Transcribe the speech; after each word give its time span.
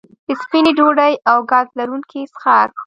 سپینې 0.41 0.71
ډوډۍ 0.77 1.13
او 1.31 1.37
ګاز 1.51 1.67
لرونکي 1.79 2.21
څښاک 2.33 2.71